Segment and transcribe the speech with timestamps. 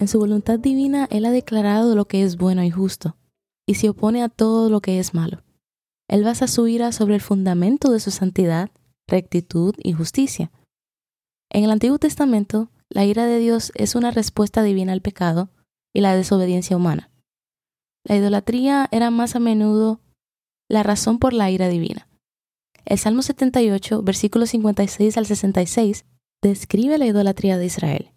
[0.00, 3.16] en su voluntad divina, Él ha declarado lo que es bueno y justo,
[3.66, 5.42] y se opone a todo lo que es malo.
[6.08, 8.70] Él basa su ira sobre el fundamento de su santidad,
[9.06, 10.50] rectitud y justicia.
[11.50, 15.50] En el Antiguo Testamento, la ira de Dios es una respuesta divina al pecado
[15.92, 17.10] y la desobediencia humana.
[18.02, 20.00] La idolatría era más a menudo
[20.70, 22.08] la razón por la ira divina.
[22.86, 26.06] El Salmo 78, versículos 56 al 66,
[26.40, 28.10] describe la idolatría de Israel.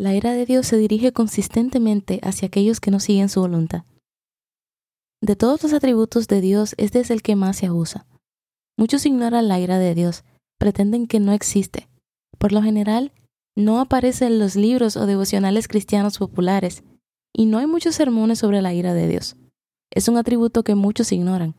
[0.00, 3.82] La ira de Dios se dirige consistentemente hacia aquellos que no siguen su voluntad.
[5.20, 8.06] De todos los atributos de Dios, este es el que más se abusa.
[8.76, 10.22] Muchos ignoran la ira de Dios,
[10.56, 11.88] pretenden que no existe.
[12.38, 13.10] Por lo general,
[13.56, 16.84] no aparece en los libros o devocionales cristianos populares,
[17.34, 19.34] y no hay muchos sermones sobre la ira de Dios.
[19.90, 21.56] Es un atributo que muchos ignoran.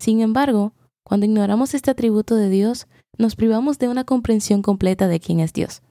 [0.00, 0.72] Sin embargo,
[1.04, 2.86] cuando ignoramos este atributo de Dios,
[3.18, 5.82] nos privamos de una comprensión completa de quién es Dios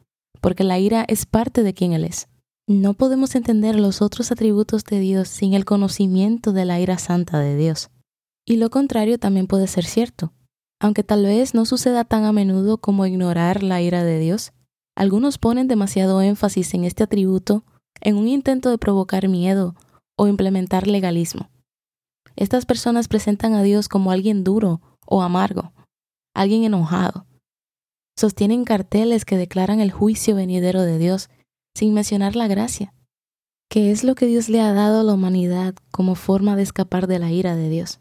[0.42, 2.28] porque la ira es parte de quien Él es.
[2.68, 7.40] No podemos entender los otros atributos de Dios sin el conocimiento de la ira santa
[7.40, 7.90] de Dios.
[8.46, 10.34] Y lo contrario también puede ser cierto.
[10.80, 14.52] Aunque tal vez no suceda tan a menudo como ignorar la ira de Dios,
[14.96, 17.64] algunos ponen demasiado énfasis en este atributo
[18.02, 19.76] en un intento de provocar miedo
[20.18, 21.50] o implementar legalismo.
[22.36, 25.74] Estas personas presentan a Dios como alguien duro o amargo,
[26.34, 27.26] alguien enojado,
[28.22, 31.30] sostienen carteles que declaran el juicio venidero de Dios,
[31.76, 32.94] sin mencionar la gracia,
[33.70, 37.08] que es lo que Dios le ha dado a la humanidad como forma de escapar
[37.08, 38.00] de la ira de Dios.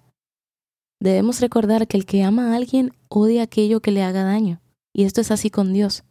[1.00, 4.60] Debemos recordar que el que ama a alguien odia aquello que le haga daño,
[4.92, 6.04] y esto es así con Dios.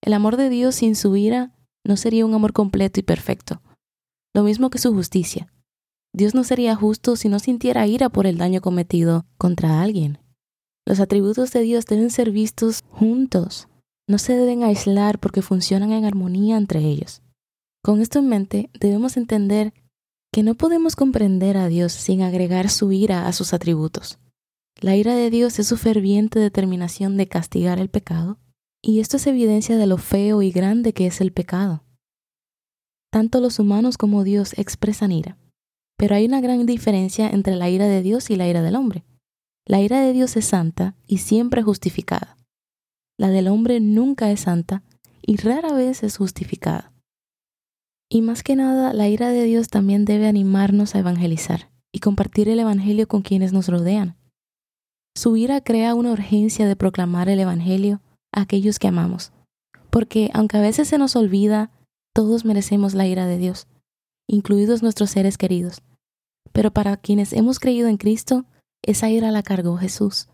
[0.00, 1.52] El amor de Dios sin su ira
[1.84, 3.62] no sería un amor completo y perfecto,
[4.32, 5.52] lo mismo que su justicia.
[6.14, 10.18] Dios no sería justo si no sintiera ira por el daño cometido contra alguien.
[10.86, 13.68] Los atributos de Dios deben ser vistos juntos,
[14.08, 17.22] no se deben aislar porque funcionan en armonía entre ellos.
[17.82, 19.74] Con esto en mente, debemos entender
[20.32, 24.18] que no podemos comprender a Dios sin agregar su ira a sus atributos.
[24.80, 28.38] La ira de Dios es su ferviente determinación de castigar el pecado,
[28.82, 31.82] y esto es evidencia de lo feo y grande que es el pecado.
[33.10, 35.38] Tanto los humanos como Dios expresan ira,
[35.96, 39.04] pero hay una gran diferencia entre la ira de Dios y la ira del hombre.
[39.68, 42.36] La ira de Dios es santa y siempre justificada.
[43.18, 44.84] La del hombre nunca es santa
[45.22, 46.92] y rara vez es justificada.
[48.08, 52.48] Y más que nada, la ira de Dios también debe animarnos a evangelizar y compartir
[52.48, 54.16] el Evangelio con quienes nos rodean.
[55.16, 58.00] Su ira crea una urgencia de proclamar el Evangelio
[58.32, 59.32] a aquellos que amamos,
[59.90, 61.72] porque aunque a veces se nos olvida,
[62.14, 63.66] todos merecemos la ira de Dios,
[64.28, 65.82] incluidos nuestros seres queridos.
[66.52, 68.44] Pero para quienes hemos creído en Cristo,
[68.82, 70.28] esa ira la cargó Jesús.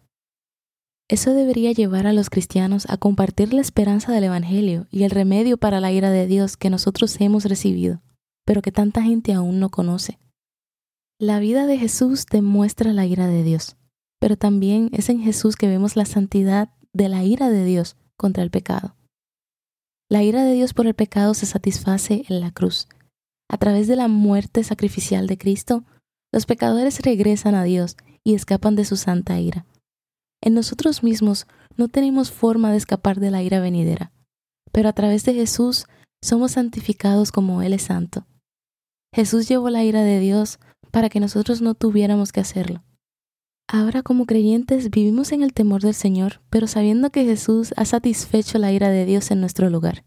[1.08, 5.58] Eso debería llevar a los cristianos a compartir la esperanza del Evangelio y el remedio
[5.58, 8.00] para la ira de Dios que nosotros hemos recibido,
[8.44, 10.18] pero que tanta gente aún no conoce.
[11.18, 13.76] La vida de Jesús demuestra la ira de Dios,
[14.18, 18.42] pero también es en Jesús que vemos la santidad de la ira de Dios contra
[18.42, 18.96] el pecado.
[20.08, 22.88] La ira de Dios por el pecado se satisface en la cruz.
[23.48, 25.84] A través de la muerte sacrificial de Cristo,
[26.32, 29.66] los pecadores regresan a Dios y escapan de su santa ira.
[30.42, 31.46] En nosotros mismos
[31.76, 34.12] no tenemos forma de escapar de la ira venidera,
[34.72, 35.86] pero a través de Jesús
[36.22, 38.26] somos santificados como Él es santo.
[39.14, 40.58] Jesús llevó la ira de Dios
[40.90, 42.82] para que nosotros no tuviéramos que hacerlo.
[43.68, 48.58] Ahora como creyentes vivimos en el temor del Señor, pero sabiendo que Jesús ha satisfecho
[48.58, 50.04] la ira de Dios en nuestro lugar.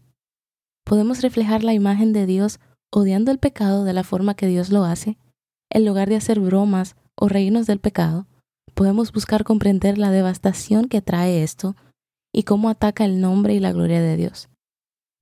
[0.84, 2.60] Podemos reflejar la imagen de Dios
[2.92, 5.18] odiando el pecado de la forma que Dios lo hace,
[5.70, 8.26] en lugar de hacer bromas o reírnos del pecado,
[8.74, 11.74] podemos buscar comprender la devastación que trae esto
[12.32, 14.48] y cómo ataca el nombre y la gloria de Dios.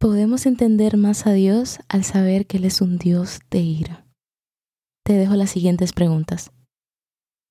[0.01, 4.05] Podemos entender más a Dios al saber que Él es un Dios de ira.
[5.05, 6.51] Te dejo las siguientes preguntas.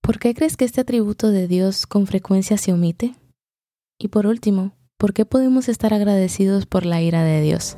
[0.01, 3.15] ¿Por qué crees que este atributo de Dios con frecuencia se omite?
[3.97, 7.77] Y por último, ¿por qué podemos estar agradecidos por la ira de Dios?